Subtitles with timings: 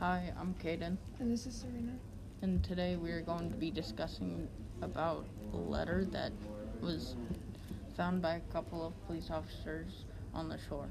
[0.00, 1.92] Hi, I'm Kaden, And this is Serena.
[2.40, 4.48] and today we are going to be discussing
[4.80, 6.32] about a letter that
[6.80, 7.16] was
[7.98, 10.88] found by a couple of police officers on the shore.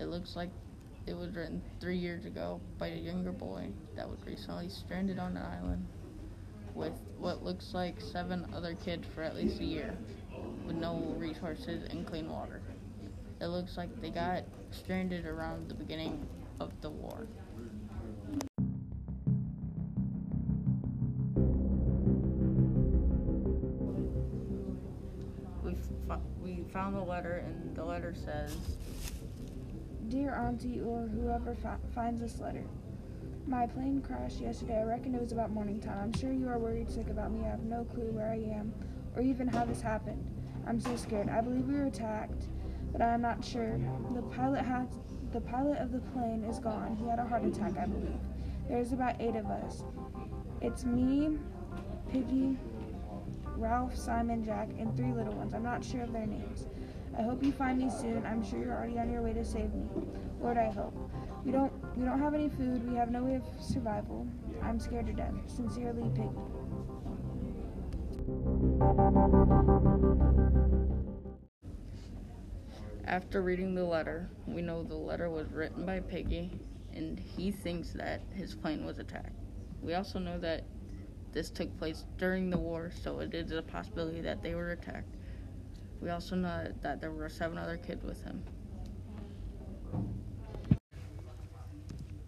[0.00, 0.50] It looks like
[1.06, 5.36] it was written three years ago by a younger boy that was recently stranded on
[5.36, 5.86] an island
[6.74, 9.96] with what looks like seven other kids for at least a year
[10.66, 12.60] with no resources and clean water.
[13.40, 14.42] It looks like they got
[14.72, 16.26] stranded around the beginning
[16.58, 17.28] of the war.
[26.42, 28.56] We, found the letter, and the letter says,
[30.08, 32.64] Dear Auntie, or whoever fi- finds this letter,
[33.46, 34.80] my plane crashed yesterday.
[34.80, 35.98] I reckon it was about morning time.
[36.02, 37.40] I'm sure you are worried sick about me.
[37.44, 38.72] I have no clue where I am
[39.16, 40.24] or even how this happened.
[40.66, 41.28] I'm so scared.
[41.28, 42.44] I believe we were attacked,
[42.92, 43.78] but I am not sure.
[44.14, 44.86] The pilot has
[45.32, 46.96] the pilot of the plane is gone.
[46.96, 48.18] He had a heart attack, I believe.
[48.68, 49.84] There's about eight of us.
[50.60, 51.38] It's me,
[52.10, 52.58] Piggy,
[53.60, 55.52] Ralph, Simon, Jack, and three little ones.
[55.52, 56.66] I'm not sure of their names.
[57.16, 58.24] I hope you find me soon.
[58.24, 59.86] I'm sure you're already on your way to save me.
[60.40, 60.96] Lord, I hope.
[61.44, 62.88] We don't we don't have any food.
[62.88, 64.26] We have no way of survival.
[64.62, 65.34] I'm scared to death.
[65.46, 66.30] Sincerely, Piggy.
[73.04, 76.60] After reading the letter, we know the letter was written by Piggy,
[76.94, 79.36] and he thinks that his plane was attacked.
[79.82, 80.64] We also know that
[81.32, 85.16] this took place during the war, so it is a possibility that they were attacked.
[86.00, 88.42] We also know that there were seven other kids with him.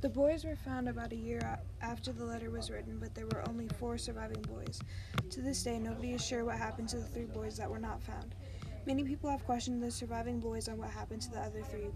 [0.03, 3.49] The boys were found about a year after the letter was written, but there were
[3.49, 4.81] only four surviving boys.
[5.31, 8.03] To this day, nobody is sure what happened to the three boys that were not
[8.03, 8.35] found.
[8.85, 11.87] Many people have questioned the surviving boys on what happened to the other three,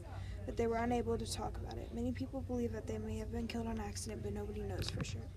[0.45, 1.93] but they were unable to talk about it.
[1.93, 5.03] Many people believe that they may have been killed on accident, but nobody knows for
[5.03, 5.29] sure.